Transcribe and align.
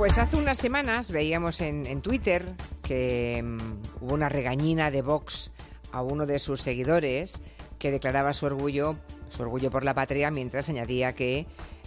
Pues 0.00 0.16
hace 0.16 0.38
unas 0.38 0.56
semanas 0.56 1.10
veíamos 1.10 1.60
en, 1.60 2.00
Twitter 2.00 2.54
que 2.82 3.42
mm, 3.44 4.02
hubo 4.02 4.14
una 4.14 4.30
regañina 4.30 4.90
de 4.90 5.02
Vox 5.02 5.50
a 5.92 6.00
uno 6.00 6.24
de 6.24 6.38
sus 6.38 6.62
seguidores 6.62 7.42
que 7.78 7.90
declaraba 7.90 8.32
su 8.32 8.46
orgullo, 8.46 8.96
su 9.28 9.42
orgullo 9.42 9.70
por 9.70 9.84
la 9.84 9.92
patria, 9.92 10.30
mientras 10.30 10.70
añadía 10.70 11.14
que 11.14 11.44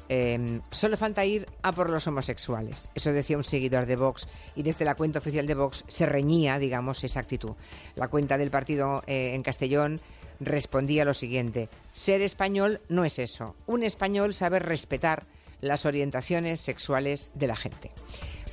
em, 0.09 0.61
solo 0.69 0.95
falta 0.95 1.25
ir 1.25 1.47
a 1.63 1.71
por 1.71 1.89
los 1.89 2.05
homosexuales. 2.05 2.87
Eso 2.93 3.11
decía 3.11 3.35
un 3.35 3.43
seguidor 3.43 3.87
de 3.87 3.95
Vox 3.95 4.27
y 4.55 4.61
desde 4.61 4.85
la 4.85 4.93
cuenta 4.93 5.17
oficial 5.17 5.47
de 5.47 5.55
Vox 5.55 5.83
se 5.87 6.05
reñía, 6.05 6.59
digamos, 6.59 7.03
esa 7.03 7.19
actitud. 7.19 7.55
La 7.95 8.09
cuenta 8.09 8.37
del 8.37 8.51
partido 8.51 9.01
eh, 9.07 9.33
en 9.33 9.41
Castellón 9.41 9.99
respondía 10.39 11.03
lo 11.03 11.15
siguiente, 11.15 11.67
ser 11.91 12.21
español 12.21 12.79
no 12.89 13.05
es 13.05 13.17
eso. 13.17 13.55
Un 13.65 13.81
español 13.81 14.35
sabe 14.35 14.59
respetar 14.59 15.23
las 15.63 15.85
orientaciones 15.85 16.59
sexuales 16.59 17.29
de 17.33 17.47
la 17.47 17.55
gente. 17.55 17.91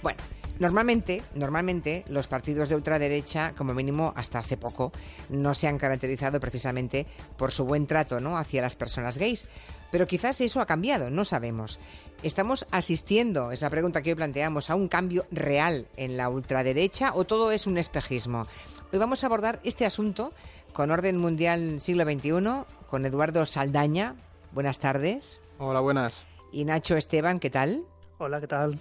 Bueno, 0.02 0.20
Normalmente, 0.60 1.22
normalmente 1.34 2.04
los 2.08 2.26
partidos 2.26 2.68
de 2.68 2.74
ultraderecha, 2.74 3.54
como 3.56 3.72
mínimo 3.72 4.12
hasta 4.14 4.40
hace 4.40 4.58
poco, 4.58 4.92
no 5.30 5.54
se 5.54 5.68
han 5.68 5.78
caracterizado 5.78 6.38
precisamente 6.38 7.06
por 7.38 7.50
su 7.50 7.64
buen 7.64 7.86
trato 7.86 8.20
¿no? 8.20 8.36
hacia 8.36 8.60
las 8.60 8.76
personas 8.76 9.16
gays. 9.16 9.48
Pero 9.90 10.06
quizás 10.06 10.38
eso 10.42 10.60
ha 10.60 10.66
cambiado, 10.66 11.08
no 11.08 11.24
sabemos. 11.24 11.80
¿Estamos 12.22 12.66
asistiendo, 12.72 13.52
esa 13.52 13.70
pregunta 13.70 14.02
que 14.02 14.10
hoy 14.10 14.16
planteamos, 14.16 14.68
a 14.68 14.74
un 14.74 14.88
cambio 14.88 15.24
real 15.30 15.88
en 15.96 16.18
la 16.18 16.28
ultraderecha 16.28 17.12
o 17.14 17.24
todo 17.24 17.52
es 17.52 17.66
un 17.66 17.78
espejismo? 17.78 18.46
Hoy 18.92 18.98
vamos 18.98 19.24
a 19.24 19.28
abordar 19.28 19.60
este 19.64 19.86
asunto 19.86 20.34
con 20.74 20.90
Orden 20.90 21.16
Mundial 21.16 21.80
Siglo 21.80 22.04
XXI, 22.04 22.66
con 22.86 23.06
Eduardo 23.06 23.46
Saldaña. 23.46 24.14
Buenas 24.52 24.78
tardes. 24.78 25.40
Hola, 25.58 25.80
buenas. 25.80 26.29
Y 26.52 26.64
Nacho 26.64 26.96
Esteban, 26.96 27.40
¿qué 27.40 27.50
tal? 27.50 27.84
Hola, 28.18 28.40
¿qué 28.40 28.46
tal? 28.46 28.78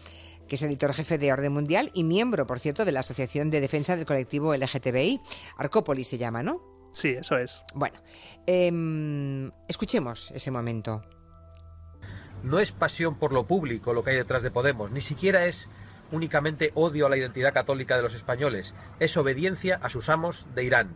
que 0.50 0.56
es 0.56 0.64
editor 0.64 0.94
jefe 0.94 1.18
de 1.18 1.32
Orden 1.32 1.54
Mundial 1.54 1.92
y 1.94 2.04
miembro, 2.04 2.46
por 2.48 2.60
cierto, 2.60 2.84
de 2.84 2.92
la 2.92 3.02
Asociación 3.02 3.52
de 3.52 3.62
Defensa 3.62 3.96
del 3.96 4.06
Colectivo 4.06 4.56
LGTBI. 4.56 5.22
Arcópolis 5.58 6.08
se 6.08 6.18
llama, 6.18 6.42
¿no? 6.42 6.62
Sí, 6.92 7.10
eso 7.10 7.38
es. 7.38 7.62
Bueno, 7.76 8.00
em, 8.48 9.52
escuchemos 9.68 10.32
ese 10.32 10.50
momento. 10.50 11.04
No 12.42 12.60
es 12.60 12.72
pasión 12.72 13.16
por 13.16 13.32
lo 13.32 13.46
público 13.46 13.94
lo 13.94 14.04
que 14.04 14.12
hay 14.12 14.18
detrás 14.18 14.42
de 14.42 14.50
Podemos, 14.50 14.92
ni 14.92 15.02
siquiera 15.02 15.46
es 15.46 15.70
únicamente 16.12 16.72
odio 16.74 17.06
a 17.06 17.10
la 17.10 17.18
identidad 17.18 17.54
católica 17.54 17.96
de 17.96 18.02
los 18.02 18.16
españoles, 18.16 18.74
es 19.00 19.16
obediencia 19.18 19.80
a 19.84 19.90
sus 19.90 20.10
amos 20.10 20.48
de 20.56 20.64
Irán. 20.64 20.96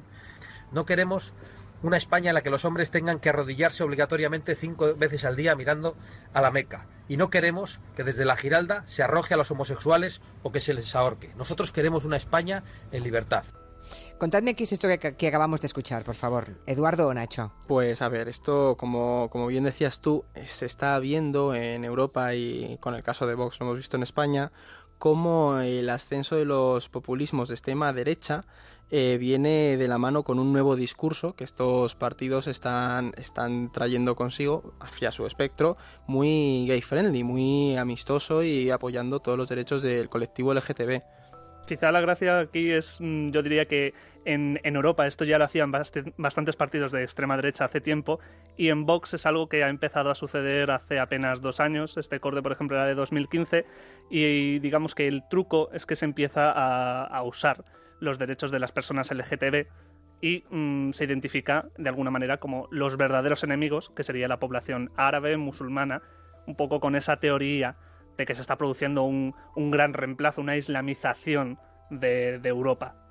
No 0.71 0.85
queremos 0.85 1.35
una 1.83 1.97
España 1.97 2.31
en 2.31 2.33
la 2.33 2.41
que 2.41 2.49
los 2.49 2.65
hombres 2.65 2.89
tengan 2.89 3.19
que 3.19 3.29
arrodillarse 3.29 3.83
obligatoriamente 3.83 4.55
cinco 4.55 4.95
veces 4.95 5.25
al 5.25 5.35
día 5.35 5.55
mirando 5.55 5.95
a 6.33 6.41
la 6.41 6.49
Meca. 6.49 6.87
Y 7.07 7.17
no 7.17 7.29
queremos 7.29 7.79
que 7.95 8.03
desde 8.03 8.25
la 8.25 8.35
Giralda 8.35 8.83
se 8.87 9.03
arroje 9.03 9.33
a 9.33 9.37
los 9.37 9.51
homosexuales 9.51 10.21
o 10.41 10.51
que 10.51 10.61
se 10.61 10.73
les 10.73 10.95
ahorque. 10.95 11.33
Nosotros 11.35 11.71
queremos 11.71 12.05
una 12.05 12.17
España 12.17 12.63
en 12.91 13.03
libertad. 13.03 13.43
Contadme 14.17 14.55
qué 14.55 14.63
es 14.63 14.71
esto 14.71 14.87
que, 14.87 15.27
acabamos 15.27 15.59
de 15.59 15.67
escuchar, 15.67 16.03
por 16.05 16.15
favor. 16.15 16.57
Eduardo 16.65 17.07
o 17.07 17.13
Nacho. 17.13 17.51
Pues 17.67 18.01
a 18.01 18.07
ver, 18.07 18.29
esto, 18.29 18.77
como, 18.77 19.29
como 19.29 19.47
bien 19.47 19.65
decías 19.65 19.99
tú, 19.99 20.23
se 20.45 20.65
está 20.65 20.97
viendo 20.99 21.53
en 21.53 21.83
Europa 21.83 22.33
y 22.33 22.77
con 22.79 22.95
el 22.95 23.03
caso 23.03 23.27
de 23.27 23.35
Vox 23.35 23.59
lo 23.59 23.65
hemos 23.65 23.77
visto 23.77 23.97
en 23.97 24.03
España, 24.03 24.53
cómo 24.97 25.59
el 25.59 25.89
ascenso 25.89 26.37
de 26.37 26.45
los 26.45 26.87
populismos 26.87 27.49
de 27.49 27.55
extrema 27.55 27.91
derecha 27.91 28.45
eh, 28.91 29.17
viene 29.19 29.77
de 29.77 29.87
la 29.87 29.97
mano 29.97 30.23
con 30.23 30.39
un 30.39 30.53
nuevo 30.53 30.75
discurso 30.75 31.35
que 31.35 31.43
estos 31.43 31.95
partidos 31.95 32.47
están, 32.47 33.13
están 33.17 33.71
trayendo 33.71 34.15
consigo 34.15 34.75
hacia 34.79 35.11
su 35.11 35.25
espectro 35.25 35.77
muy 36.05 36.65
gay 36.67 36.81
friendly, 36.81 37.23
muy 37.23 37.75
amistoso 37.75 38.43
y 38.43 38.69
apoyando 38.69 39.19
todos 39.19 39.37
los 39.37 39.49
derechos 39.49 39.81
del 39.81 40.09
colectivo 40.09 40.53
LGTB. 40.53 41.01
Quizá 41.65 41.91
la 41.91 42.01
gracia 42.01 42.39
aquí 42.39 42.71
es, 42.71 42.97
mm, 42.99 43.31
yo 43.31 43.41
diría 43.41 43.65
que 43.65 43.93
en, 44.25 44.59
Europa 44.63 45.07
esto 45.07 45.25
ya 45.25 45.37
lo 45.37 45.45
hacían 45.45 45.71
bastantes 45.71 46.55
partidos 46.55 46.91
de 46.91 47.03
extrema 47.03 47.35
derecha 47.35 47.65
hace 47.65 47.81
tiempo 47.81 48.19
y 48.57 48.69
en 48.69 48.85
Vox 48.85 49.13
es 49.13 49.25
algo 49.25 49.47
que 49.47 49.63
ha 49.63 49.69
empezado 49.69 50.11
a 50.11 50.15
suceder 50.15 50.71
hace 50.71 50.99
apenas 50.99 51.41
dos 51.41 51.59
años. 51.59 51.97
Este 51.97 52.19
corte, 52.19 52.41
por 52.41 52.51
ejemplo, 52.51 52.77
era 52.77 52.85
de 52.85 52.95
2015 52.95 53.65
y 54.09 54.59
digamos 54.59 54.93
que 54.93 55.07
el 55.07 55.27
truco 55.29 55.69
es 55.73 55.85
que 55.85 55.95
se 55.95 56.05
empieza 56.05 56.51
a 56.51 57.23
usar 57.23 57.63
los 58.03 58.19
derechos 58.19 58.51
de 58.51 58.59
las 58.59 58.71
personas 58.71 59.11
LGTB 59.11 59.67
y 60.21 60.43
mm, 60.49 60.91
se 60.91 61.05
identifica 61.05 61.69
de 61.77 61.89
alguna 61.89 62.11
manera 62.11 62.37
como 62.37 62.67
los 62.71 62.97
verdaderos 62.97 63.43
enemigos, 63.43 63.91
que 63.95 64.03
sería 64.03 64.27
la 64.27 64.39
población 64.39 64.91
árabe, 64.95 65.37
musulmana, 65.37 66.01
un 66.45 66.55
poco 66.55 66.79
con 66.79 66.95
esa 66.95 67.17
teoría 67.17 67.77
de 68.17 68.25
que 68.25 68.35
se 68.35 68.41
está 68.41 68.57
produciendo 68.57 69.03
un, 69.03 69.33
gran 69.55 69.93
reemplazo, 69.93 70.41
una 70.41 70.55
islamización 70.55 71.57
de 71.89 72.39
Europa. 72.43 73.03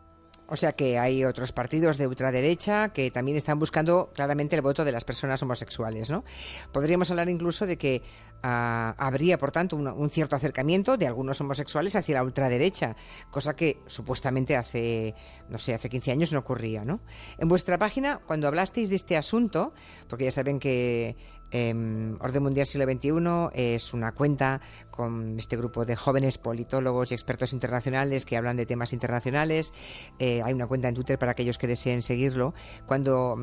O 0.52 0.56
sea 0.56 0.72
que 0.72 0.98
hay 0.98 1.24
otros 1.24 1.50
partidos 1.50 1.96
de 1.96 2.06
ultraderecha 2.06 2.90
que 2.90 3.10
también 3.10 3.38
están 3.38 3.58
buscando 3.58 4.10
claramente 4.14 4.54
el 4.54 4.60
voto 4.60 4.84
de 4.84 4.92
las 4.92 5.02
personas 5.02 5.42
homosexuales, 5.42 6.10
¿no? 6.10 6.24
Podríamos 6.72 7.10
hablar 7.10 7.30
incluso 7.30 7.64
de 7.64 7.78
que 7.78 8.02
ah, 8.42 8.94
habría, 8.98 9.38
por 9.38 9.52
tanto, 9.52 9.76
un, 9.76 10.10
cierto 10.10 10.36
acercamiento 10.36 10.96
de 10.96 11.06
algunos 11.06 11.40
homosexuales 11.40 11.96
hacia 11.96 12.16
la 12.16 12.22
ultraderecha, 12.22 12.96
cosa 13.30 13.54
que 13.54 13.78
supuestamente 13.86 14.56
hace, 14.56 15.14
no 15.48 15.58
sé, 15.58 15.74
hace 15.74 15.88
15 15.88 16.12
años 16.12 16.32
no 16.32 16.40
ocurría, 16.40 16.84
¿no? 16.84 17.00
En 17.38 17.48
vuestra 17.48 17.78
página, 17.78 18.20
cuando 18.26 18.48
hablasteis 18.48 18.90
de 18.90 18.96
este 18.96 19.16
asunto, 19.16 19.72
porque 20.08 20.24
ya 20.24 20.30
saben 20.30 20.58
que 20.58 21.16
Em, 21.52 22.16
Orden 22.20 22.42
Mundial 22.42 22.66
Siglo 22.66 22.90
XXI 22.90 23.50
es 23.52 23.92
una 23.92 24.12
cuenta 24.12 24.62
con 24.90 25.38
este 25.38 25.56
grupo 25.56 25.84
de 25.84 25.96
jóvenes 25.96 26.38
politólogos 26.38 27.10
y 27.10 27.14
expertos 27.14 27.52
internacionales 27.52 28.24
que 28.24 28.38
hablan 28.38 28.56
de 28.56 28.64
temas 28.64 28.94
internacionales. 28.94 29.74
Eh, 30.18 30.40
hay 30.42 30.54
una 30.54 30.66
cuenta 30.66 30.88
en 30.88 30.94
Twitter 30.94 31.18
para 31.18 31.32
aquellos 31.32 31.58
que 31.58 31.66
deseen 31.66 32.00
seguirlo. 32.00 32.54
Cuando 32.86 33.36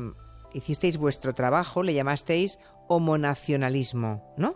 hicisteis 0.52 0.98
vuestro 0.98 1.34
trabajo 1.34 1.82
le 1.82 1.94
llamasteis 1.94 2.58
homonacionalismo, 2.88 4.34
¿no? 4.36 4.54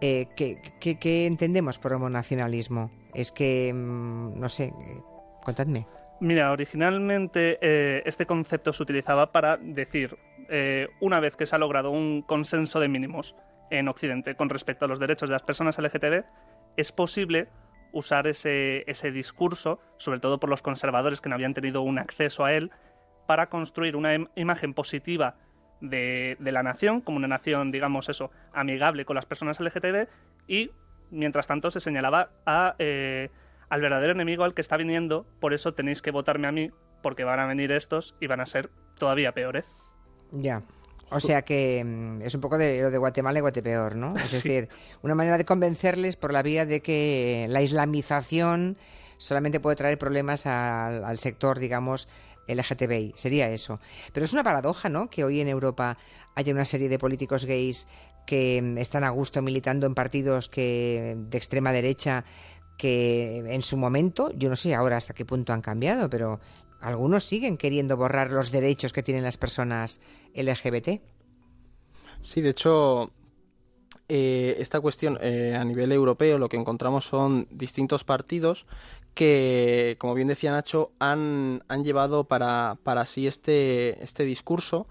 Eh, 0.00 0.26
¿qué, 0.36 1.26
entendemos 1.26 1.78
por 1.78 1.92
homonacionalismo? 1.92 2.90
Es 3.14 3.32
que, 3.32 3.72
mm, 3.74 4.38
no 4.38 4.48
sé, 4.48 4.66
eh, 4.66 5.02
contadme. 5.44 5.86
Mira, 6.20 6.50
originalmente 6.50 7.58
este 8.08 8.26
concepto 8.26 8.72
se 8.72 8.82
utilizaba 8.82 9.30
para 9.30 9.56
decir 9.56 10.18
eh, 10.48 10.88
una 11.00 11.20
vez 11.20 11.36
que 11.36 11.44
se 11.44 11.54
ha 11.54 11.58
logrado 11.58 11.90
un 11.90 12.22
consenso 12.22 12.80
de 12.80 12.88
mínimos 12.88 13.36
en 13.70 13.86
Occidente 13.88 14.34
con 14.34 14.48
respecto 14.48 14.86
a 14.86 14.88
los 14.88 14.98
derechos 14.98 15.28
de 15.28 15.34
las 15.34 15.42
personas 15.42 15.78
LGTB, 15.78 16.24
es 16.76 16.90
posible 16.90 17.48
usar 17.92 18.26
ese, 18.26 18.84
discurso, 19.12 19.80
sobre 19.98 20.20
todo 20.20 20.40
por 20.40 20.48
los 20.48 20.62
conservadores 20.62 21.20
que 21.20 21.28
no 21.28 21.34
habían 21.34 21.54
tenido 21.54 21.82
un 21.82 21.98
acceso 21.98 22.44
a 22.44 22.54
él, 22.54 22.70
para 23.28 23.50
construir 23.50 23.94
una 23.94 24.14
imagen 24.36 24.72
positiva 24.72 25.34
de, 25.82 26.38
la 26.40 26.62
nación, 26.62 27.02
como 27.02 27.18
una 27.18 27.28
nación, 27.28 27.70
digamos 27.70 28.08
eso, 28.08 28.30
amigable 28.54 29.04
con 29.04 29.16
las 29.16 29.26
personas 29.26 29.60
LGTB, 29.60 30.08
y 30.46 30.70
mientras 31.10 31.46
tanto 31.46 31.70
se 31.70 31.78
señalaba 31.78 32.30
a, 32.46 32.74
eh, 32.78 33.28
al 33.68 33.82
verdadero 33.82 34.12
enemigo 34.12 34.44
al 34.44 34.54
que 34.54 34.62
está 34.62 34.78
viniendo, 34.78 35.26
por 35.40 35.52
eso 35.52 35.74
tenéis 35.74 36.00
que 36.00 36.10
votarme 36.10 36.48
a 36.48 36.52
mí, 36.52 36.70
porque 37.02 37.24
van 37.24 37.38
a 37.38 37.44
venir 37.44 37.70
estos 37.70 38.14
y 38.18 38.28
van 38.28 38.40
a 38.40 38.46
ser 38.46 38.70
todavía 38.98 39.32
peores. 39.32 39.66
Ya. 40.32 40.62
O 41.10 41.20
sea 41.20 41.42
que 41.42 41.84
mm, 41.84 42.22
es 42.22 42.34
un 42.34 42.40
poco 42.40 42.56
de 42.56 42.80
lo 42.80 42.90
de 42.90 42.96
Guatemala 42.96 43.40
y 43.40 43.42
Guatepeor, 43.42 43.94
¿no? 43.94 44.16
Es 44.16 44.32
decir, 44.42 44.70
una 45.02 45.14
manera 45.14 45.36
de 45.36 45.44
convencerles 45.44 46.16
por 46.16 46.32
la 46.32 46.42
vía 46.42 46.64
de 46.64 46.80
que 46.80 47.44
la 47.50 47.60
islamización 47.60 48.78
solamente 49.18 49.60
puede 49.60 49.76
traer 49.76 49.98
problemas 49.98 50.46
al, 50.46 51.18
sector, 51.18 51.58
digamos, 51.58 52.08
LGTBI. 52.48 53.14
Sería 53.16 53.50
eso. 53.50 53.80
Pero 54.12 54.24
es 54.24 54.32
una 54.32 54.42
paradoja, 54.42 54.88
¿no? 54.88 55.08
Que 55.10 55.24
hoy 55.24 55.40
en 55.40 55.48
Europa 55.48 55.98
haya 56.34 56.52
una 56.52 56.64
serie 56.64 56.88
de 56.88 56.98
políticos 56.98 57.44
gays 57.44 57.86
que 58.26 58.60
mm, 58.60 58.78
están 58.78 59.04
a 59.04 59.10
gusto 59.10 59.42
militando 59.42 59.86
en 59.86 59.94
partidos 59.94 60.48
que 60.48 61.16
de 61.18 61.38
extrema 61.38 61.72
derecha 61.72 62.24
que 62.76 63.38
en 63.38 63.62
su 63.62 63.76
momento, 63.76 64.30
yo 64.36 64.48
no 64.48 64.56
sé 64.56 64.74
ahora 64.74 64.96
hasta 64.96 65.12
qué 65.12 65.24
punto 65.24 65.52
han 65.52 65.62
cambiado, 65.62 66.08
pero 66.08 66.40
algunos 66.80 67.24
siguen 67.24 67.56
queriendo 67.56 67.96
borrar 67.96 68.30
los 68.30 68.52
derechos 68.52 68.92
que 68.92 69.02
tienen 69.02 69.24
las 69.24 69.36
personas 69.36 70.00
LGBT. 70.34 71.00
Sí, 72.22 72.40
de 72.40 72.50
hecho, 72.50 73.12
eh, 74.08 74.56
esta 74.58 74.80
cuestión 74.80 75.18
eh, 75.20 75.56
a 75.58 75.64
nivel 75.64 75.92
europeo 75.92 76.38
lo 76.38 76.48
que 76.48 76.56
encontramos 76.56 77.04
son 77.04 77.48
distintos 77.50 78.04
partidos 78.04 78.66
que, 79.14 79.96
como 79.98 80.14
bien 80.14 80.28
decía 80.28 80.52
Nacho, 80.52 80.92
han, 80.98 81.64
han 81.68 81.84
llevado 81.84 82.24
para, 82.24 82.78
para 82.82 83.06
sí 83.06 83.26
este, 83.26 84.02
este 84.02 84.24
discurso 84.24 84.86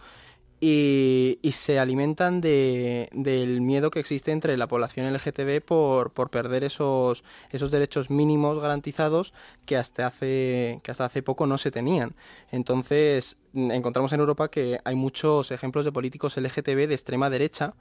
y, 0.59 1.39
se 1.51 1.79
alimentan 1.79 2.41
de, 2.41 3.09
del 3.13 3.61
miedo 3.61 3.91
que 3.91 3.99
existe 3.99 4.31
entre 4.31 4.57
la 4.57 4.67
población 4.67 5.11
LGTB 5.11 5.61
por, 5.63 6.11
por 6.11 6.29
perder 6.29 6.63
esos, 6.63 7.23
esos 7.51 7.71
derechos 7.71 8.09
mínimos 8.09 8.59
garantizados 8.59 9.33
que 9.65 9.77
hasta, 9.77 10.07
hace, 10.07 10.79
que 10.83 10.91
hasta 10.91 11.05
hace 11.05 11.21
poco 11.21 11.45
no 11.45 11.57
se 11.57 11.71
tenían. 11.71 12.15
Entonces, 12.51 13.37
encontramos 13.53 14.13
en 14.13 14.19
Europa 14.19 14.49
que 14.49 14.79
hay 14.83 14.95
muchos 14.95 15.51
ejemplos 15.51 15.85
de 15.85 15.91
políticos 15.91 16.37
LGTB 16.37 16.87
de 16.87 16.93
extrema 16.93 17.29
derecha 17.29 17.75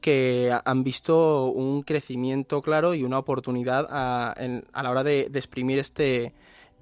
que 0.00 0.56
han 0.64 0.84
visto 0.84 1.46
un 1.46 1.82
crecimiento 1.82 2.62
claro 2.62 2.94
y 2.94 3.04
una 3.04 3.18
oportunidad 3.18 3.86
a, 3.90 4.32
a 4.32 4.82
la 4.82 4.90
hora 4.90 5.02
de, 5.02 5.28
de 5.30 5.38
exprimir 5.38 5.78
este, 5.78 6.32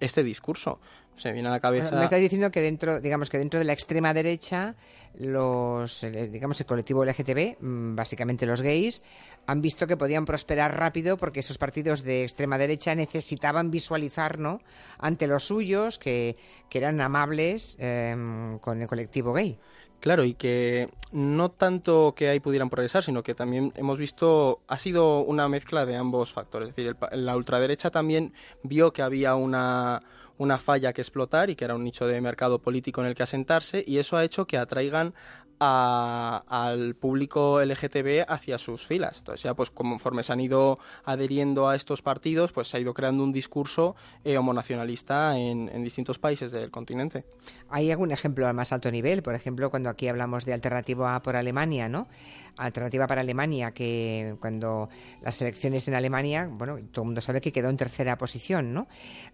este 0.00 0.22
discurso 0.22 0.78
se 1.16 1.32
viene 1.32 1.48
a 1.48 1.52
la 1.52 1.60
cabeza. 1.60 1.90
me 1.92 2.04
estás 2.04 2.20
diciendo 2.20 2.50
que 2.50 2.60
dentro, 2.60 3.00
digamos 3.00 3.30
que 3.30 3.38
dentro 3.38 3.58
de 3.58 3.64
la 3.64 3.72
extrema 3.72 4.12
derecha, 4.12 4.74
los, 5.18 6.04
digamos, 6.30 6.60
el 6.60 6.66
colectivo 6.66 7.04
LGTB, 7.04 7.56
mm, 7.60 7.94
básicamente 7.94 8.46
los 8.46 8.62
gays, 8.62 9.02
han 9.46 9.60
visto 9.60 9.86
que 9.86 9.96
podían 9.96 10.24
prosperar 10.24 10.76
rápido 10.76 11.16
porque 11.16 11.40
esos 11.40 11.58
partidos 11.58 12.02
de 12.02 12.22
extrema 12.22 12.58
derecha 12.58 12.94
necesitaban 12.94 13.70
visualizar, 13.70 14.38
¿no? 14.38 14.60
Ante 14.98 15.26
los 15.26 15.44
suyos 15.44 15.98
que, 15.98 16.36
que 16.68 16.78
eran 16.78 17.00
amables 17.00 17.76
em, 17.78 18.58
con 18.58 18.82
el 18.82 18.88
colectivo 18.88 19.32
gay. 19.32 19.58
Claro, 20.04 20.24
y 20.24 20.34
que 20.34 20.90
no 21.12 21.50
tanto 21.50 22.12
que 22.14 22.28
ahí 22.28 22.38
pudieran 22.38 22.68
progresar, 22.68 23.02
sino 23.02 23.22
que 23.22 23.34
también 23.34 23.72
hemos 23.74 23.98
visto, 23.98 24.60
ha 24.68 24.78
sido 24.78 25.20
una 25.20 25.48
mezcla 25.48 25.86
de 25.86 25.96
ambos 25.96 26.30
factores. 26.30 26.68
Es 26.68 26.76
decir, 26.76 26.94
la 27.12 27.34
ultraderecha 27.34 27.90
también 27.90 28.34
vio 28.62 28.92
que 28.92 29.00
había 29.00 29.34
una 29.34 30.02
una 30.36 30.58
falla 30.58 30.92
que 30.92 31.00
explotar 31.00 31.48
y 31.48 31.56
que 31.56 31.64
era 31.64 31.74
un 31.74 31.84
nicho 31.84 32.06
de 32.06 32.20
mercado 32.20 32.58
político 32.58 33.00
en 33.00 33.06
el 33.06 33.14
que 33.14 33.22
asentarse 33.22 33.84
y 33.86 33.98
eso 33.98 34.16
ha 34.16 34.24
hecho 34.24 34.46
que 34.46 34.58
atraigan 34.58 35.14
al 35.58 36.94
público 36.94 37.60
LGTB 37.64 38.24
hacia 38.28 38.58
sus 38.58 38.86
filas. 38.86 39.18
Entonces 39.18 39.42
ya 39.42 39.54
pues 39.54 39.70
conforme 39.70 40.22
se 40.22 40.32
han 40.32 40.40
ido 40.40 40.78
adheriendo 41.04 41.68
a 41.68 41.76
estos 41.76 42.02
partidos, 42.02 42.52
pues 42.52 42.68
se 42.68 42.76
ha 42.76 42.80
ido 42.80 42.94
creando 42.94 43.24
un 43.24 43.32
discurso 43.32 43.96
eh, 44.24 44.36
homonacionalista 44.36 45.38
en, 45.38 45.68
en, 45.72 45.84
distintos 45.84 46.18
países 46.18 46.52
del 46.52 46.70
continente. 46.70 47.24
¿Hay 47.70 47.90
algún 47.90 48.10
ejemplo 48.10 48.46
al 48.46 48.54
más 48.54 48.72
alto 48.72 48.90
nivel? 48.90 49.22
Por 49.22 49.34
ejemplo, 49.34 49.70
cuando 49.70 49.90
aquí 49.90 50.08
hablamos 50.08 50.44
de 50.44 50.52
alternativa 50.52 51.20
por 51.22 51.36
Alemania, 51.36 51.88
¿no? 51.88 52.08
Alternativa 52.56 53.06
para 53.06 53.22
Alemania, 53.22 53.72
que 53.72 54.36
cuando 54.40 54.88
las 55.22 55.40
elecciones 55.42 55.88
en 55.88 55.94
Alemania, 55.94 56.48
bueno, 56.50 56.78
todo 56.92 57.02
el 57.02 57.06
mundo 57.06 57.20
sabe 57.20 57.40
que 57.40 57.52
quedó 57.52 57.68
en 57.68 57.76
tercera 57.76 58.16
posición, 58.16 58.72
¿no? 58.72 58.86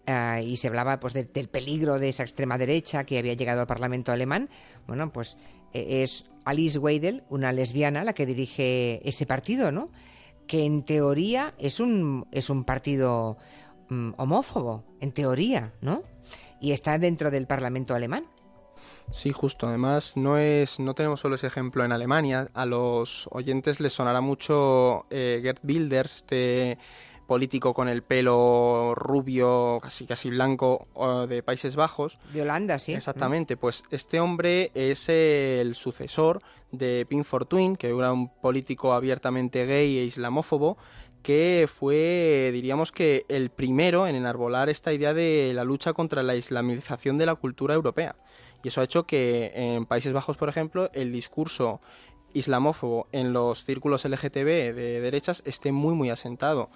Eh, 0.07 0.43
y 0.47 0.57
se 0.57 0.69
hablaba 0.69 1.01
pues 1.01 1.15
del 1.15 1.49
peligro 1.49 1.99
de 1.99 2.09
esa 2.09 2.23
extrema 2.23 2.59
derecha 2.59 3.05
que 3.05 3.19
había 3.19 3.35
llegado 3.35 3.61
al 3.61 3.67
Parlamento 3.67 4.13
alemán. 4.13 4.49
Bueno, 4.87 5.13
pues 5.13 5.37
es 5.73 6.27
Alice 6.45 6.79
Weidel, 6.79 7.25
una 7.29 7.53
lesbiana, 7.53 8.05
la 8.05 8.13
que 8.13 8.27
dirige 8.27 9.07
ese 9.09 9.27
partido, 9.27 9.73
¿no? 9.73 9.91
Que 10.47 10.65
en 10.65 10.85
teoría 10.85 11.55
es 11.59 11.81
un, 11.81 12.27
es 12.33 12.51
un 12.51 12.65
partido 12.65 13.37
mm, 13.89 14.13
homófobo, 14.17 14.85
en 15.01 15.13
teoría, 15.13 15.73
¿no? 15.81 16.03
Y 16.61 16.73
está 16.73 16.99
dentro 16.99 17.31
del 17.31 17.47
Parlamento 17.47 17.95
alemán. 17.95 18.27
Sí, 19.13 19.33
justo. 19.33 19.67
Además, 19.67 20.17
no 20.17 20.39
es, 20.39 20.79
no 20.79 20.95
tenemos 20.95 21.21
solo 21.21 21.35
ese 21.35 21.47
ejemplo 21.47 21.85
en 21.85 21.93
Alemania. 21.93 22.49
A 22.55 22.65
los 22.65 23.29
oyentes 23.33 23.81
les 23.81 23.93
sonará 23.93 24.21
mucho 24.21 25.07
eh, 25.11 25.41
Gerd 25.43 25.59
Wilders, 25.65 26.17
este 26.17 26.79
político 27.31 27.75
con 27.75 27.89
el 27.89 28.03
pelo 28.03 28.93
rubio, 28.97 29.79
casi 29.81 30.05
casi 30.05 30.31
blanco, 30.31 30.89
de 31.29 31.45
Países 31.45 31.77
Bajos. 31.77 32.19
De 32.33 32.43
Holanda, 32.43 32.81
sí. 32.81 32.93
Exactamente, 32.93 33.57
pues 33.57 33.85
este 33.93 34.19
hombre 34.19 34.73
es 34.75 35.09
el 35.09 35.77
sucesor 35.77 36.43
de 36.73 37.07
Pink 37.09 37.25
Fortuyn, 37.25 37.77
que 37.77 37.97
era 37.97 38.13
un 38.13 38.31
político 38.31 38.95
abiertamente 38.95 39.65
gay 39.65 39.99
e 39.99 40.05
islamófobo, 40.07 40.77
que 41.23 41.69
fue, 41.73 42.51
diríamos 42.53 42.91
que, 42.91 43.27
el 43.29 43.51
primero 43.51 44.09
en 44.09 44.17
enarbolar 44.17 44.69
esta 44.69 44.93
idea 44.93 45.15
de 45.15 45.53
la 45.55 45.63
lucha 45.63 45.93
contra 45.93 46.25
la 46.25 46.35
islamización 46.35 47.17
de 47.17 47.27
la 47.27 47.37
cultura 47.37 47.75
europea. 47.75 48.17
Y 48.65 48.69
eso 48.69 48.81
ha 48.81 48.85
hecho 48.85 49.07
que 49.07 49.53
en 49.55 49.87
Países 49.87 50.13
Bajos, 50.13 50.37
por 50.37 50.49
ejemplo, 50.49 50.91
el 50.95 51.13
discurso 51.13 51.81
islamófobo 52.35 53.07
en 53.13 53.33
los 53.33 53.65
círculos 53.65 54.05
LGTB 54.05 54.75
de 54.75 55.01
derechas 55.01 55.45
esté 55.47 55.71
muy, 55.71 55.95
muy 55.95 56.11
asentado. 56.11 56.71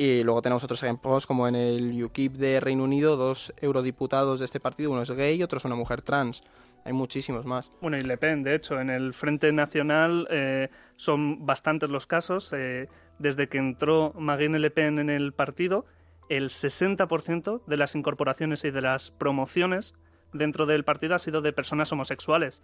Y 0.00 0.22
luego 0.24 0.40
tenemos 0.40 0.64
otros 0.64 0.82
ejemplos, 0.82 1.26
como 1.26 1.46
en 1.46 1.54
el 1.54 2.02
UKIP 2.02 2.32
de 2.36 2.58
Reino 2.58 2.84
Unido, 2.84 3.18
dos 3.18 3.52
eurodiputados 3.60 4.38
de 4.38 4.46
este 4.46 4.58
partido, 4.58 4.90
uno 4.90 5.02
es 5.02 5.10
gay 5.10 5.38
y 5.38 5.42
otro 5.42 5.58
es 5.58 5.64
una 5.66 5.74
mujer 5.74 6.00
trans. 6.00 6.42
Hay 6.86 6.94
muchísimos 6.94 7.44
más. 7.44 7.70
Bueno, 7.82 7.98
y 7.98 8.00
Le 8.00 8.16
Pen, 8.16 8.42
de 8.42 8.54
hecho, 8.54 8.80
en 8.80 8.88
el 8.88 9.12
Frente 9.12 9.52
Nacional 9.52 10.26
eh, 10.30 10.70
son 10.96 11.44
bastantes 11.44 11.90
los 11.90 12.06
casos. 12.06 12.50
Eh, 12.54 12.88
desde 13.18 13.50
que 13.50 13.58
entró 13.58 14.14
Marine 14.16 14.58
Le 14.58 14.70
Pen 14.70 15.00
en 15.00 15.10
el 15.10 15.34
partido, 15.34 15.84
el 16.30 16.48
60% 16.48 17.62
de 17.66 17.76
las 17.76 17.94
incorporaciones 17.94 18.64
y 18.64 18.70
de 18.70 18.80
las 18.80 19.10
promociones 19.10 19.92
dentro 20.32 20.64
del 20.64 20.82
partido 20.82 21.14
ha 21.14 21.18
sido 21.18 21.42
de 21.42 21.52
personas 21.52 21.92
homosexuales. 21.92 22.62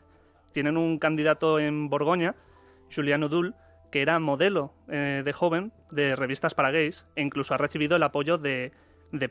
Tienen 0.53 0.79
un 0.79 0.99
candidato 0.99 1.59
en 1.61 1.91
Borgoña, 1.91 2.35
Julian 2.91 3.25
Udul, 3.25 3.55
que 3.97 4.03
era 4.03 4.19
modelo 4.19 4.75
eh, 4.89 5.23
de 5.25 5.33
joven 5.33 5.73
de 5.91 6.17
revistas 6.17 6.53
para 6.53 6.71
gays 6.71 7.07
e 7.17 7.23
incluso 7.23 7.55
ha 7.55 7.57
recibido 7.57 7.97
el 7.97 8.03
apoyo 8.03 8.37
de, 8.37 8.71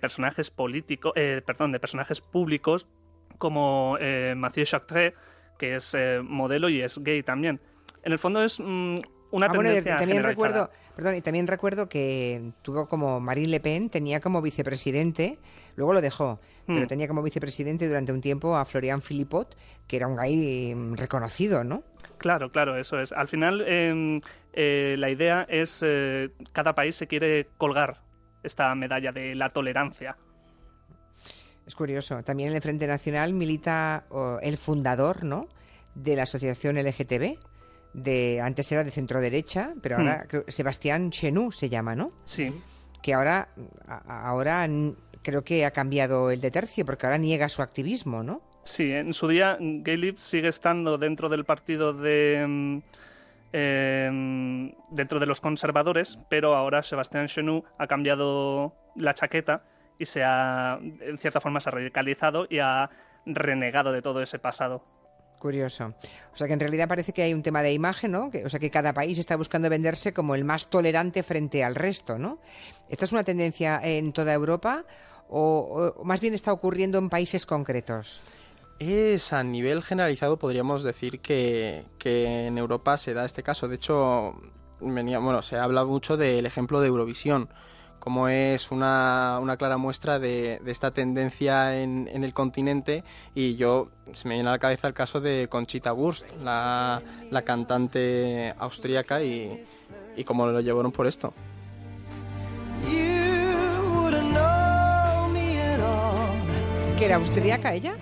personajes 0.01 0.49
políticos, 0.49 1.13
eh, 1.15 1.43
perdón, 1.45 1.71
de 1.71 1.79
personajes 1.79 2.19
públicos 2.19 2.87
como 3.37 3.95
eh, 3.99 4.33
Mathieu 4.35 4.65
Chartres, 4.65 5.13
que 5.59 5.75
es 5.75 5.95
modelo 6.23 6.69
y 6.69 6.81
es 6.81 6.97
gay 6.97 7.21
también. 7.21 7.61
En 8.01 8.11
el 8.11 8.17
fondo 8.17 8.43
es 8.43 8.59
mm, 8.59 8.97
una 9.31 9.47
ah, 9.47 9.51
tendencia 9.51 9.97
también 9.97 10.23
recuerdo, 10.23 10.69
perdón, 10.95 11.15
y 11.15 11.21
también 11.21 11.47
recuerdo 11.47 11.89
que 11.89 12.51
tuvo 12.61 12.87
como 12.87 13.19
Marine 13.19 13.49
Le 13.49 13.59
Pen 13.59 13.89
tenía 13.89 14.19
como 14.19 14.41
vicepresidente, 14.41 15.39
luego 15.75 15.93
lo 15.93 16.01
dejó, 16.01 16.39
pero 16.65 16.81
hmm. 16.81 16.87
tenía 16.87 17.07
como 17.07 17.21
vicepresidente 17.21 17.87
durante 17.87 18.11
un 18.11 18.21
tiempo 18.21 18.55
a 18.55 18.65
Florian 18.65 19.01
Philippot, 19.01 19.55
que 19.87 19.97
era 19.97 20.07
un 20.07 20.15
gay 20.15 20.73
mm, 20.73 20.95
reconocido, 20.95 21.63
¿no? 21.63 21.83
Claro, 22.17 22.51
claro, 22.51 22.77
eso 22.77 22.99
es. 22.99 23.11
Al 23.11 23.27
final, 23.27 23.61
em, 23.67 24.19
eh, 24.53 24.95
la 24.97 25.09
idea 25.09 25.45
es 25.49 25.81
eh, 25.83 26.29
cada 26.53 26.73
país 26.73 26.95
se 26.95 27.07
quiere 27.07 27.47
colgar 27.57 27.99
esta 28.43 28.73
medalla 28.75 29.11
de 29.11 29.35
la 29.35 29.49
tolerancia. 29.49 30.17
Es 31.67 31.75
curioso. 31.75 32.23
También 32.23 32.49
en 32.49 32.55
el 32.55 32.61
Frente 32.61 32.87
Nacional 32.87 33.33
milita 33.33 34.05
el 34.41 34.57
fundador, 34.57 35.23
¿no? 35.23 35.47
De 35.95 36.15
la 36.15 36.23
asociación 36.23 36.77
LGTB. 36.77 37.37
De, 37.95 38.41
antes 38.41 38.69
era 38.73 38.83
de 38.83 38.91
centro 38.91 39.21
derecha, 39.21 39.73
pero 39.81 39.97
ahora 39.97 40.27
hmm. 40.29 40.49
Sebastián 40.49 41.11
Chenu 41.11 41.51
se 41.51 41.69
llama, 41.69 41.95
¿no? 41.95 42.11
Sí. 42.25 42.53
Que 43.01 43.13
ahora, 43.13 43.47
ahora 43.87 44.67
creo 45.21 45.43
que 45.43 45.65
ha 45.65 45.71
cambiado 45.71 46.29
el 46.29 46.41
de 46.41 46.51
tercio, 46.51 46.85
porque 46.85 47.05
ahora 47.05 47.17
niega 47.17 47.47
su 47.47 47.61
activismo, 47.61 48.21
¿no? 48.21 48.41
Sí, 48.63 48.91
en 48.91 49.13
su 49.13 49.27
día 49.27 49.57
Gaylib 49.59 50.17
sigue 50.17 50.49
estando 50.49 50.97
dentro 50.97 51.29
del 51.29 51.45
partido 51.45 51.93
de... 51.93 52.81
Em, 53.57 54.73
dentro 54.89 55.21
de 55.21 55.25
los 55.25 55.39
conservadores, 55.39 56.19
pero 56.27 56.55
ahora 56.55 56.83
Sebastián 56.83 57.27
Chenu 57.27 57.63
ha 57.77 57.87
cambiado 57.87 58.73
la 58.97 59.13
chaqueta 59.13 59.63
y 59.97 60.05
se 60.07 60.23
ha, 60.25 60.77
en 60.81 61.17
cierta 61.17 61.39
forma, 61.39 61.61
se 61.61 61.69
ha 61.69 61.71
radicalizado 61.71 62.47
y 62.49 62.59
ha 62.59 62.89
renegado 63.25 63.93
de 63.93 64.01
todo 64.01 64.21
ese 64.21 64.39
pasado. 64.39 64.83
Curioso. 65.39 65.93
O 66.33 66.37
sea 66.37 66.47
que 66.47 66.53
en 66.53 66.59
realidad 66.59 66.87
parece 66.87 67.13
que 67.13 67.21
hay 67.21 67.33
un 67.33 67.43
tema 67.43 67.61
de 67.61 67.73
imagen, 67.73 68.11
¿no? 68.11 68.31
o 68.43 68.49
sea 68.49 68.59
que 68.59 68.69
cada 68.69 68.93
país 68.93 69.19
está 69.19 69.35
buscando 69.35 69.69
venderse 69.69 70.13
como 70.13 70.33
el 70.35 70.43
más 70.43 70.69
tolerante 70.69 71.23
frente 71.23 71.63
al 71.63 71.75
resto, 71.75 72.17
¿no? 72.17 72.39
¿Esta 72.89 73.05
es 73.05 73.11
una 73.11 73.23
tendencia 73.23 73.79
en 73.83 74.11
toda 74.11 74.33
Europa 74.33 74.85
o 75.29 75.93
más 76.03 76.21
bien 76.21 76.33
está 76.33 76.51
ocurriendo 76.51 76.97
en 76.97 77.09
países 77.09 77.45
concretos? 77.45 78.23
Es 78.79 79.31
a 79.31 79.43
nivel 79.43 79.83
generalizado, 79.83 80.37
podríamos 80.37 80.83
decir 80.83 81.21
que, 81.21 81.85
en 82.03 82.57
Europa 82.57 82.97
se 82.97 83.13
da 83.13 83.23
este 83.23 83.41
caso. 83.41 83.69
De 83.69 83.75
hecho, 83.75 84.35
venía, 84.81 85.19
bueno, 85.19 85.41
se 85.41 85.55
habla 85.55 85.85
mucho 85.85 86.17
del 86.17 86.45
ejemplo 86.45 86.81
de 86.81 86.87
Eurovisión, 86.87 87.49
como 87.99 88.27
es 88.27 88.71
una, 88.71 89.39
clara 89.57 89.77
muestra 89.77 90.19
de, 90.19 90.61
esta 90.65 90.91
tendencia 90.91 91.81
en, 91.81 92.07
el 92.07 92.33
continente. 92.33 93.03
Y 93.33 93.55
yo, 93.55 93.89
se 94.13 94.27
me 94.27 94.35
viene 94.35 94.49
a 94.49 94.53
la 94.53 94.59
cabeza 94.59 94.87
el 94.87 94.93
caso 94.93 95.21
de 95.21 95.47
Conchita 95.49 95.93
Wurst, 95.93 96.29
la, 96.43 97.01
cantante 97.45 98.53
austríaca, 98.57 99.23
y, 99.23 99.63
y 100.15 100.23
cómo 100.23 100.47
lo 100.47 100.61
llevaron 100.61 100.91
por 100.91 101.07
esto. 101.07 101.33
¿Que 106.97 107.05
era 107.05 107.15
austríaca 107.17 107.73
ella? 107.73 107.95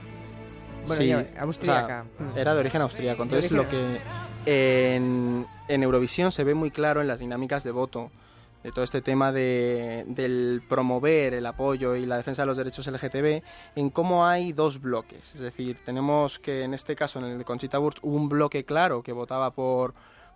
Bueno, 0.86 1.02
sí, 1.02 1.36
austríaca. 1.40 2.06
era 2.36 2.54
de 2.54 2.60
origen 2.60 2.82
austríaco. 2.82 3.24
Entonces, 3.24 3.52
lo 3.52 3.68
que 3.68 4.00
en, 4.46 5.46
Eurovisión 5.68 6.32
se 6.32 6.44
ve 6.44 6.54
muy 6.54 6.72
claro 6.72 7.02
en 7.02 7.08
las 7.08 7.20
dinámicas 7.20 7.64
de 7.64 7.72
voto 7.72 8.12
de 8.63 8.72
todo 8.72 8.84
este 8.84 9.01
tema 9.01 9.32
de, 9.32 10.05
del 10.08 10.62
promover 10.67 11.34
el 11.34 11.46
apoyo 11.46 11.96
y 11.96 12.05
la 12.05 12.17
defensa 12.17 12.43
de 12.43 12.46
los 12.48 12.58
derechos 12.58 12.88
LGTB, 12.88 13.43
en 13.75 13.89
cómo 13.89 14.25
hay 14.25 14.53
dos 14.53 14.82
bloques. 14.82 15.36
Es 15.36 15.41
decir, 15.41 15.79
tenemos 15.84 16.39
que 16.39 16.63
en 16.63 16.74
este 16.74 16.96
caso, 16.96 17.20
en 17.20 17.25
el 17.25 17.38
de 17.38 17.46
Conchita 17.46 17.79
Wurst, 17.79 18.00
hubo 18.01 18.15
un 18.15 18.29
bloque 18.29 18.63
claro 18.65 19.03
que 19.03 19.12
votaba 19.12 19.51
por, 19.51 19.93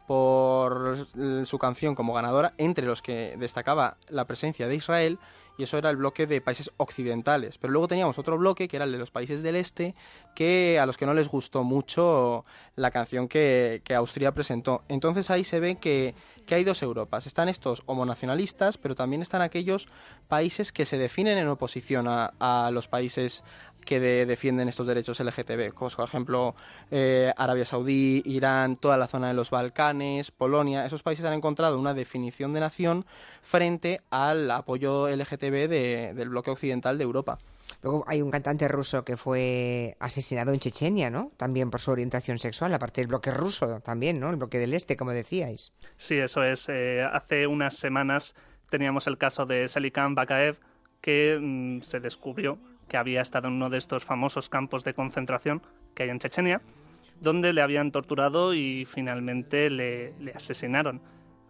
por 0.08 1.08
su 1.46 1.58
canción 1.58 1.96
como 1.96 2.14
ganadora, 2.14 2.54
entre 2.58 2.86
los 2.86 3.02
que 3.02 3.36
destacaba 3.38 3.98
la 4.10 4.26
presencia 4.26 4.68
de 4.68 4.76
Israel, 4.76 5.20
y 5.58 5.64
eso 5.64 5.78
era 5.78 5.90
el 5.90 5.98
bloque 5.98 6.28
de 6.28 6.40
países 6.40 6.72
occidentales. 6.78 7.58
Pero 7.58 7.74
luego 7.74 7.88
teníamos 7.88 8.20
otro 8.20 8.38
bloque, 8.38 8.68
que 8.68 8.78
era 8.78 8.86
el 8.86 8.92
de 8.92 9.00
los 9.00 9.12
países 9.12 9.42
del 9.42 9.56
este, 9.56 9.96
que 10.36 10.80
a 10.80 10.86
los 10.86 10.98
que 10.98 11.06
no 11.06 11.14
les 11.14 11.28
gustó 11.28 11.64
mucho 11.64 12.46
la 12.76 12.92
canción 12.92 13.28
que, 13.28 13.82
Austria 13.96 14.34
presentó. 14.34 14.84
Entonces 14.88 15.32
ahí 15.32 15.44
se 15.44 15.60
ve 15.60 15.76
que, 15.76 16.14
que 16.48 16.56
hay 16.56 16.64
dos 16.64 16.82
Europas. 16.82 17.28
Están 17.28 17.50
estos 17.50 17.84
homonacionalistas, 17.86 18.80
pero 18.80 18.96
también 18.96 19.22
están 19.22 19.44
aquellos 19.44 19.88
países 20.28 20.72
que 20.72 20.86
se 20.86 20.98
definen 20.98 21.38
en 21.38 21.48
oposición 21.48 22.08
a, 22.08 22.72
los 22.72 22.88
países 22.88 23.44
que 23.86 24.00
defienden 24.00 24.68
estos 24.68 24.86
derechos 24.86 25.20
LGTB, 25.20 25.74
por 25.74 25.92
ejemplo 26.04 26.56
eh, 26.92 27.32
Arabia 27.38 27.66
Saudí, 27.66 28.22
Irán, 28.26 28.76
toda 28.76 28.98
la 28.98 29.08
zona 29.08 29.30
de 29.30 29.34
los 29.34 29.50
Balcanes, 29.50 30.32
Polonia. 30.32 30.86
Esos 30.86 31.04
países 31.04 31.26
han 31.26 31.34
encontrado 31.34 31.80
una 31.80 31.94
definición 31.94 32.54
de 32.54 32.60
nación 32.60 33.06
frente 33.42 34.02
al 34.10 34.52
apoyo 34.52 35.08
LGTB 35.08 35.70
del 36.16 36.30
bloque 36.30 36.52
occidental 36.52 36.98
de 36.98 37.04
Europa. 37.04 37.40
Luego 37.82 38.04
hay 38.08 38.22
un 38.22 38.32
cantante 38.32 38.68
ruso 38.68 39.06
que 39.06 39.18
fue 39.18 39.96
asesinado 40.00 40.52
en 40.52 40.60
Chechenia, 40.60 41.10
¿no? 41.10 41.32
También 41.38 41.70
por 41.70 41.80
su 41.80 41.92
orientación 41.92 42.40
sexual, 42.40 42.74
aparte 42.74 43.02
del 43.02 43.08
bloque 43.08 43.32
ruso 43.32 43.80
también, 43.82 44.20
¿no? 44.20 44.30
El 44.30 44.38
bloque 44.38 44.58
del 44.58 44.74
este, 44.74 44.96
como 44.98 45.12
decíais. 45.12 45.74
Sí, 45.98 46.16
eso 46.18 46.44
es. 46.44 46.68
Eh, 46.70 47.04
hace 47.04 47.48
unas 47.48 47.76
semanas 47.76 48.36
teníamos 48.70 49.08
el 49.08 49.18
caso 49.18 49.46
de 49.46 49.68
Selikan 49.68 50.16
Bakaev, 50.16 50.58
que 51.02 51.38
mm, 51.40 51.82
se 51.82 52.00
descubrió 52.00 52.58
que 52.88 52.98
había 52.98 53.22
estado 53.22 53.48
en 53.48 53.56
uno 53.56 53.70
de 53.70 53.78
estos 53.78 54.06
famosos 54.06 54.50
campos 54.50 54.84
de 54.84 54.94
concentración 54.94 55.62
que 55.94 56.04
hay 56.04 56.10
en 56.10 56.20
Chechenia, 56.20 56.62
donde 57.20 57.54
le 57.54 57.62
habían 57.62 57.92
torturado 57.92 58.54
y 58.54 58.86
finalmente 58.86 59.70
le, 59.70 60.14
asesinaron. 60.36 61.02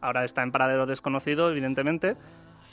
Ahora 0.02 0.24
está 0.24 0.44
en 0.44 0.52
paradero 0.52 0.86
desconocido, 0.86 1.50
evidentemente. 1.50 2.16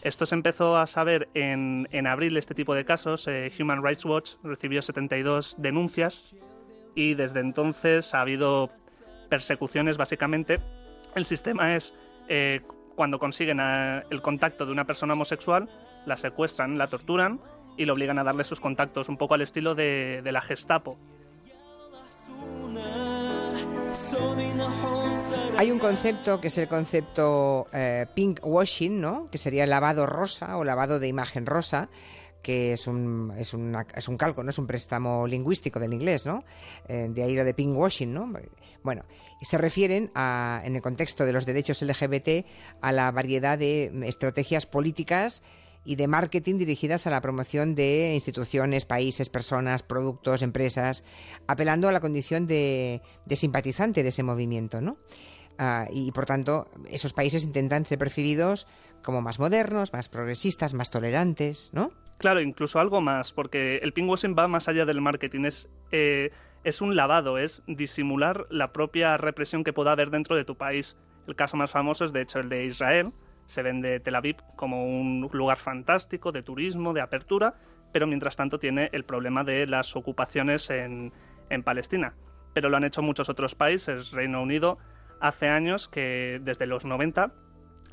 Esto 0.04 0.26
se 0.26 0.34
empezó 0.34 0.76
a 0.76 0.86
saber 0.86 1.30
en, 1.32 1.88
en 1.90 2.06
abril, 2.06 2.36
este 2.36 2.54
tipo 2.54 2.74
de 2.74 2.84
casos. 2.84 3.26
Eh, 3.26 3.50
Human 3.58 3.82
Rights 3.82 4.04
Watch 4.04 4.34
recibió 4.42 4.82
72 4.82 5.56
denuncias 5.58 6.34
y 6.94 7.14
desde 7.14 7.40
entonces 7.40 8.14
ha 8.14 8.20
habido 8.20 8.70
persecuciones, 9.30 9.96
básicamente. 9.96 10.60
El 11.14 11.24
sistema 11.24 11.74
es, 11.74 11.94
eh, 12.28 12.60
cuando 12.94 13.18
consiguen 13.18 13.60
eh, 13.60 14.02
el 14.10 14.20
contacto 14.20 14.66
de 14.66 14.72
una 14.72 14.84
persona 14.84 15.14
homosexual, 15.14 15.70
la 16.04 16.18
secuestran, 16.18 16.76
la 16.76 16.86
torturan 16.86 17.40
y 17.78 17.86
le 17.86 17.92
obligan 17.92 18.18
a 18.18 18.24
darle 18.24 18.44
sus 18.44 18.60
contactos, 18.60 19.08
un 19.08 19.16
poco 19.16 19.32
al 19.32 19.40
estilo 19.40 19.74
de, 19.74 20.20
la 20.22 20.42
Gestapo. 20.42 20.98
Hay 25.56 25.70
un 25.70 25.78
concepto 25.78 26.40
que 26.40 26.48
es 26.48 26.58
el 26.58 26.66
concepto 26.66 27.68
eh, 27.72 28.06
pink 28.12 28.40
washing, 28.42 29.00
¿no? 29.00 29.30
que 29.30 29.38
sería 29.38 29.66
lavado 29.66 30.04
rosa 30.04 30.56
o 30.56 30.64
lavado 30.64 30.98
de 30.98 31.06
imagen 31.06 31.46
rosa, 31.46 31.88
que 32.42 32.72
es 32.72 32.88
un, 32.88 33.32
es, 33.38 33.54
es 33.94 34.08
un 34.08 34.16
calco, 34.16 34.42
no 34.42 34.50
es 34.50 34.58
un 34.58 34.66
préstamo 34.66 35.28
lingüístico 35.28 35.78
del 35.78 35.92
inglés, 35.92 36.26
¿no? 36.26 36.44
Eh, 36.88 37.06
de 37.08 37.22
ahí 37.22 37.34
lo 37.34 37.44
de 37.44 37.54
pink 37.54 37.76
washing, 37.76 38.12
¿no? 38.12 38.30
Bueno, 38.82 39.04
se 39.40 39.58
refieren 39.58 40.10
a, 40.14 40.60
en 40.64 40.74
el 40.74 40.82
contexto 40.82 41.24
de 41.24 41.32
los 41.32 41.46
derechos 41.46 41.80
LGBT 41.80 42.44
a 42.82 42.90
la 42.90 43.12
variedad 43.12 43.56
de 43.56 43.92
estrategias 44.06 44.66
políticas 44.66 45.40
y 45.84 45.96
de 45.96 46.08
marketing 46.08 46.56
dirigidas 46.58 47.06
a 47.06 47.10
la 47.10 47.20
promoción 47.20 47.74
de 47.74 48.14
instituciones, 48.14 48.84
países, 48.84 49.28
personas, 49.28 49.82
productos, 49.82 50.42
empresas, 50.42 51.04
apelando 51.46 51.88
a 51.88 51.92
la 51.92 52.00
condición 52.00 52.46
de, 52.46 53.02
simpatizante 53.30 54.02
de 54.02 54.08
ese 54.08 54.22
movimiento, 54.22 54.80
¿no? 54.80 54.96
Ah, 55.58 55.86
y 55.90 56.10
por 56.10 56.26
tanto, 56.26 56.68
esos 56.90 57.12
países 57.12 57.44
intentan 57.44 57.86
ser 57.86 57.98
percibidos 57.98 58.66
como 59.02 59.22
más 59.22 59.38
modernos, 59.38 59.92
más 59.92 60.08
progresistas, 60.08 60.74
más 60.74 60.90
tolerantes, 60.90 61.70
¿no? 61.72 61.92
Claro, 62.18 62.40
incluso 62.40 62.80
algo 62.80 63.00
más, 63.00 63.32
porque 63.32 63.76
el 63.76 63.92
pinkwashing 63.92 64.34
va 64.36 64.48
más 64.48 64.68
allá 64.68 64.84
del 64.84 65.00
marketing, 65.00 65.44
es, 65.44 65.68
eh, 65.92 66.30
es 66.64 66.80
un 66.80 66.96
lavado, 66.96 67.38
es 67.38 67.62
disimular 67.66 68.46
la 68.50 68.72
propia 68.72 69.16
represión 69.16 69.62
que 69.62 69.72
pueda 69.72 69.92
haber 69.92 70.10
dentro 70.10 70.34
de 70.34 70.44
tu 70.44 70.56
país. 70.56 70.96
El 71.26 71.36
caso 71.36 71.56
más 71.56 71.70
famoso 71.70 72.04
es 72.04 72.12
de 72.12 72.22
hecho 72.22 72.40
el 72.40 72.48
de 72.48 72.64
Israel, 72.64 73.12
se 73.46 73.62
vende 73.62 74.00
Tel 74.00 74.14
Aviv 74.14 74.36
como 74.56 74.84
un 74.86 75.28
lugar 75.32 75.58
fantástico 75.58 76.32
de 76.32 76.42
turismo, 76.42 76.92
de 76.92 77.00
apertura, 77.00 77.54
pero 77.92 78.06
mientras 78.06 78.36
tanto 78.36 78.58
tiene 78.58 78.90
el 78.92 79.04
problema 79.04 79.44
de 79.44 79.66
las 79.66 79.94
ocupaciones 79.96 80.70
en, 80.70 81.12
Palestina. 81.64 82.14
Pero 82.52 82.68
lo 82.68 82.76
han 82.76 82.82
hecho 82.82 83.00
muchos 83.00 83.28
otros 83.28 83.54
países. 83.54 84.10
Reino 84.10 84.42
Unido 84.42 84.78
hace 85.20 85.48
años 85.48 85.88
que 85.88 86.40
desde 86.42 86.66
los 86.66 86.84
90 86.84 87.32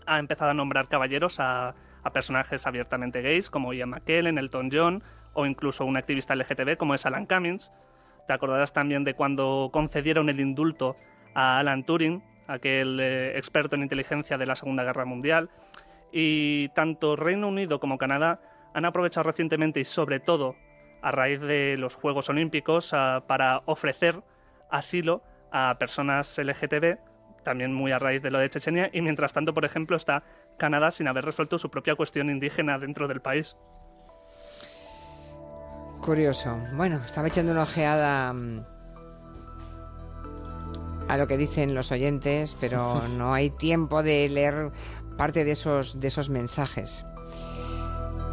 ha 0.08 0.20
empezado 0.20 0.50
a 0.50 0.54
nombrar 0.56 0.88
caballeros 0.88 1.40
a, 1.40 1.76
personajes 2.12 2.66
abiertamente 2.66 3.22
gays 3.22 3.52
como 3.52 3.74
Ian 3.74 3.92
McKellen, 3.92 4.40
Elton 4.40 4.70
John 4.74 5.04
o 5.34 5.46
incluso 5.46 5.86
un 5.86 5.98
activista 5.98 6.36
LGTB 6.36 6.78
como 6.78 6.96
es 6.96 7.06
Alan 7.06 7.28
Cummings. 7.28 7.72
Te 8.26 8.34
acordarás 8.34 8.74
también 8.74 9.04
de 9.04 9.14
cuando 9.14 9.70
concedieron 9.72 10.30
el 10.30 10.40
indulto 10.40 10.96
a 11.36 11.60
Alan 11.60 11.86
Turing 11.86 12.24
aquel 12.52 13.00
eh, 13.00 13.38
experto 13.38 13.76
en 13.76 13.84
inteligencia 13.84 14.38
de 14.38 14.46
la 14.46 14.56
Segunda 14.56 14.84
Guerra 14.84 15.06
Mundial. 15.06 15.50
Y 16.12 16.70
tanto 16.70 17.16
Reino 17.16 17.48
Unido 17.48 17.80
como 17.80 17.98
Canadá 17.98 18.42
han 18.74 18.86
aprovechado 18.86 19.24
recientemente 19.24 19.80
y 19.80 19.86
sobre 19.86 20.20
todo 20.20 20.56
a 21.02 21.12
raíz 21.12 21.40
de 21.42 21.78
los 21.78 21.96
Juegos 21.96 22.30
Olímpicos 22.30 22.92
para 23.28 23.64
ofrecer 23.66 24.22
asilo 24.70 25.24
a 25.52 25.78
personas 25.80 26.38
LGTB, 26.38 26.98
también 27.44 27.74
muy 27.74 27.92
a 27.92 28.00
raíz 28.00 28.22
de 28.22 28.32
lo 28.32 28.40
de 28.40 28.50
Chechenia, 28.50 28.90
y 28.94 29.02
mientras 29.02 29.34
tanto, 29.34 29.54
por 29.54 29.66
ejemplo, 29.66 29.98
está 29.98 30.24
Canadá 30.58 30.92
sin 30.92 31.08
haber 31.08 31.26
resuelto 31.26 31.58
su 31.58 31.70
propia 31.70 31.96
cuestión 31.96 32.30
indígena 32.30 32.78
dentro 32.78 33.08
del 33.08 33.22
país. 33.22 33.58
Curioso. 36.02 36.58
Bueno, 36.74 37.02
estaba 37.06 37.28
echando 37.28 37.52
una 37.52 37.64
ojeada 37.64 38.34
mm, 38.34 38.66
a 41.12 41.18
lo 41.18 41.28
que 41.28 41.38
dicen 41.38 41.76
los 41.76 41.92
oyentes, 41.92 42.56
pero 42.62 43.06
no 43.10 43.34
hay 43.34 43.50
tiempo 43.50 44.02
de 44.02 44.30
leer 44.30 44.72
parte 45.18 45.44
de 45.44 45.52
esos, 45.52 46.00
de 46.00 46.08
esos 46.08 46.30
mensajes. 46.30 47.04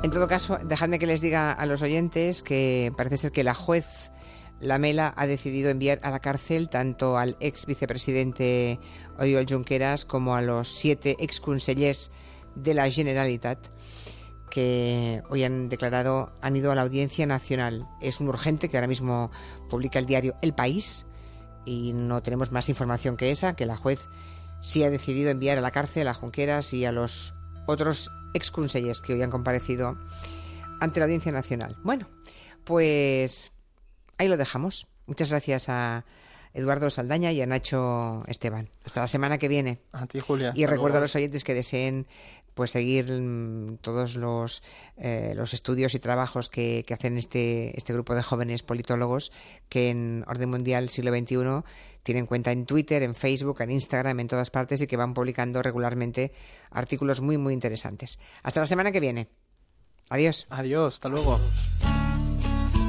En 0.04 0.12
todo 0.12 0.28
caso, 0.28 0.58
dejadme 0.64 1.00
que 1.00 1.08
les 1.08 1.20
diga 1.20 1.50
a 1.50 1.66
los 1.66 1.82
oyentes 1.82 2.44
que 2.44 2.92
parece 2.96 3.16
ser 3.16 3.32
que 3.32 3.42
la 3.42 3.54
juez 3.54 4.12
Lamela 4.60 5.12
ha 5.16 5.26
decidido 5.26 5.70
enviar 5.70 5.98
a 6.04 6.10
la 6.10 6.20
cárcel 6.20 6.68
tanto 6.68 7.18
al 7.18 7.36
ex 7.40 7.66
vicepresidente 7.66 8.78
Oriol 9.18 9.46
Junqueras 9.48 10.04
como 10.04 10.36
a 10.36 10.42
los 10.42 10.68
siete 10.68 11.16
ex 11.18 11.40
consellers 11.40 12.12
de 12.54 12.74
la 12.74 12.88
Generalitat 12.88 13.58
que 14.50 15.20
hoy 15.28 15.42
han 15.42 15.68
declarado, 15.68 16.32
han 16.40 16.56
ido 16.56 16.70
a 16.70 16.76
la 16.76 16.82
Audiencia 16.82 17.26
Nacional. 17.26 17.88
Es 18.00 18.20
un 18.20 18.28
urgente 18.28 18.68
que 18.68 18.76
ahora 18.76 18.86
mismo 18.86 19.32
publica 19.68 19.98
el 19.98 20.06
diario 20.06 20.36
El 20.42 20.54
País 20.54 21.07
y 21.68 21.92
no 21.92 22.22
tenemos 22.22 22.50
más 22.50 22.68
información 22.68 23.16
que 23.16 23.30
esa, 23.30 23.54
que 23.54 23.66
la 23.66 23.76
juez 23.76 24.08
sí 24.60 24.82
ha 24.82 24.90
decidido 24.90 25.30
enviar 25.30 25.58
a 25.58 25.60
la 25.60 25.70
cárcel 25.70 26.08
a 26.08 26.14
Junqueras 26.14 26.72
y 26.72 26.84
a 26.84 26.92
los 26.92 27.34
otros 27.66 28.10
exconsellers 28.34 29.00
que 29.00 29.12
hoy 29.12 29.22
han 29.22 29.30
comparecido 29.30 29.96
ante 30.80 31.00
la 31.00 31.06
Audiencia 31.06 31.32
Nacional. 31.32 31.76
Bueno, 31.82 32.08
pues 32.64 33.52
ahí 34.16 34.28
lo 34.28 34.36
dejamos. 34.36 34.86
Muchas 35.06 35.30
gracias 35.30 35.68
a 35.68 36.04
Eduardo 36.54 36.90
Saldaña 36.90 37.32
y 37.32 37.40
a 37.40 37.46
Nacho 37.46 38.22
Esteban. 38.26 38.68
Hasta 38.84 39.00
la 39.00 39.08
semana 39.08 39.38
que 39.38 39.48
viene. 39.48 39.78
A 39.92 40.06
ti, 40.06 40.20
Julia. 40.20 40.52
Y 40.54 40.66
recuerdo 40.66 40.98
a 40.98 41.00
los 41.00 41.14
oyentes 41.14 41.44
que 41.44 41.54
deseen 41.54 42.06
pues 42.58 42.72
seguir 42.72 43.08
mm, 43.08 43.76
todos 43.82 44.16
los, 44.16 44.64
eh, 44.96 45.32
los 45.36 45.54
estudios 45.54 45.94
y 45.94 46.00
trabajos 46.00 46.48
que, 46.48 46.84
que, 46.84 46.92
hacen 46.92 47.16
este, 47.16 47.78
este 47.78 47.92
grupo 47.92 48.16
de 48.16 48.22
jóvenes 48.24 48.64
politólogos 48.64 49.30
que 49.68 49.90
en 49.90 50.24
Orden 50.26 50.50
Mundial 50.50 50.88
Siglo 50.88 51.16
XXI 51.16 51.62
tienen 52.02 52.26
cuenta 52.26 52.50
en 52.50 52.66
Twitter, 52.66 53.04
en 53.04 53.14
Facebook, 53.14 53.60
en 53.60 53.70
Instagram, 53.70 54.18
en 54.18 54.26
todas 54.26 54.50
partes 54.50 54.82
y 54.82 54.88
que 54.88 54.96
van 54.96 55.14
publicando 55.14 55.62
regularmente 55.62 56.32
artículos 56.72 57.20
muy, 57.20 57.38
muy 57.38 57.54
interesantes. 57.54 58.18
Hasta 58.42 58.58
la 58.58 58.66
semana 58.66 58.90
que 58.90 58.98
viene. 58.98 59.28
Adiós. 60.10 60.46
Adiós, 60.50 60.94
hasta 60.94 61.08
luego. 61.08 61.38